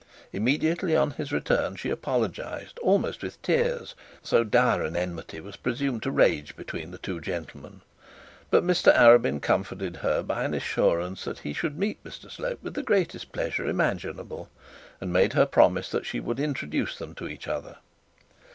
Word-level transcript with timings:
Immediately 0.33 0.95
on 0.95 1.11
his 1.11 1.31
return 1.31 1.75
she 1.75 1.91
apologised, 1.91 2.79
almost 2.79 3.21
with 3.21 3.39
tears, 3.43 3.93
so 4.23 4.43
dire 4.43 4.81
an 4.81 4.95
enmity 4.95 5.39
was 5.39 5.55
presumed 5.57 6.01
to 6.01 6.09
rage 6.09 6.55
between 6.55 6.89
the 6.89 6.97
two 6.97 7.21
gentlemen. 7.21 7.81
But 8.49 8.63
Mr 8.63 8.91
Arabin 8.95 9.39
comforted 9.39 9.99
by 10.25 10.43
an 10.43 10.55
assurance 10.55 11.23
that 11.25 11.37
he 11.37 11.53
should 11.53 11.77
meet 11.77 12.03
Mr 12.03 12.31
Slope 12.31 12.63
with 12.63 12.73
the 12.73 12.81
greatest 12.81 13.31
pleasure 13.31 13.67
imaginable, 13.67 14.49
and 14.99 15.13
made 15.13 15.33
her 15.33 15.45
promise 15.45 15.89
that 15.89 16.07
she 16.07 16.19
would 16.19 16.39
introduce 16.39 16.97
them 16.97 17.13
to 17.13 17.27
each 17.27 17.47
other. 17.47 17.77